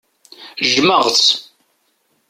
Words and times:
Jjmeɣ-tt. 0.67 1.29